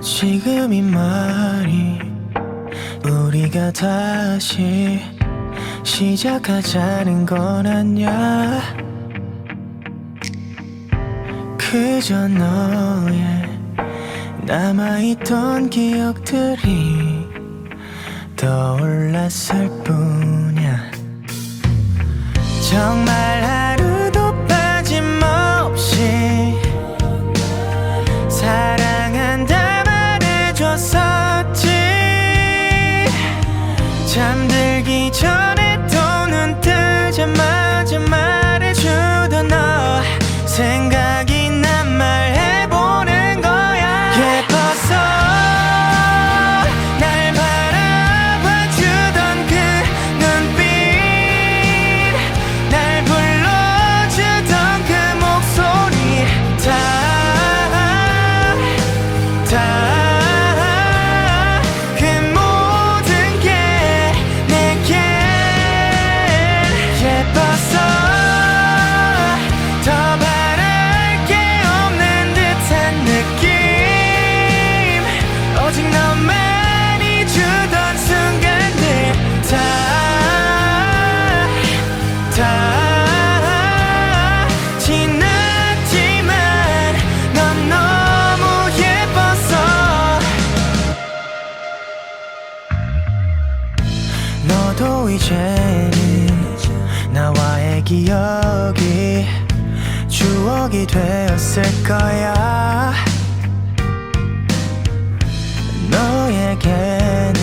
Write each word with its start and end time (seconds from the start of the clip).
지금 0.00 0.72
이 0.72 0.80
말이 0.80 1.98
우리가 3.04 3.70
다시 3.72 5.00
시작하자는 5.84 7.26
건 7.26 7.66
아냐? 7.66 8.62
그저 11.58 12.26
너의 12.28 13.58
남아있던 14.46 15.68
기억들이 15.68 17.28
떠올랐을 18.36 19.68
뿐이야. 19.84 20.90
정말 22.70 23.49
잠 35.10 35.39
너도 94.80 95.10
이제는 95.10 96.26
나와의 97.12 97.84
기억이 97.84 99.26
추억이 100.08 100.86
되었을 100.86 101.62
거야. 101.84 102.94
너에게는 105.90 107.34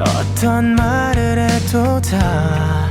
어떤 0.00 0.74
말을 0.74 1.50
해도 1.50 2.00
다 2.00 2.88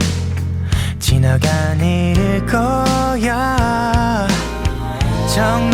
지나간 0.99 1.81
일일 1.81 2.45
거야. 2.45 4.27
정 5.33 5.66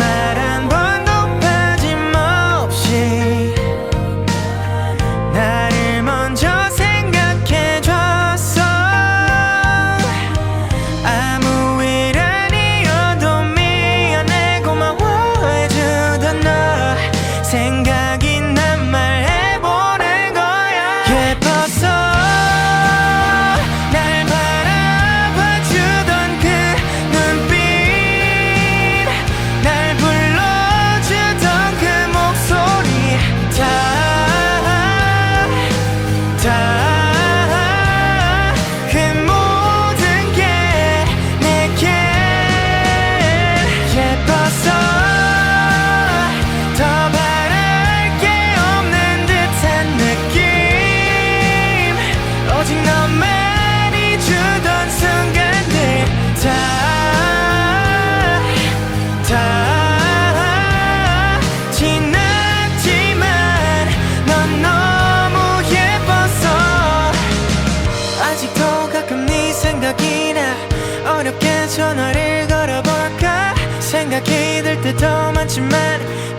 전화를 71.74 72.46
걸어볼까? 72.46 73.52
생각이 73.80 74.62
들 74.62 74.80
때도 74.80 75.32
많지만 75.32 75.72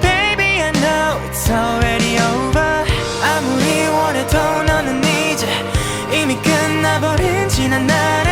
Baby 0.01 0.61
I 0.61 0.71
know 0.71 1.29
it's 1.29 1.49
already 1.49 2.17
over. 2.19 2.85
아무리 3.21 3.87
원해도 3.87 4.37
너는 4.63 5.03
이제 5.03 5.45
이미 6.13 6.37
끝나버린 6.37 7.49
지난 7.49 7.85
날. 7.85 8.24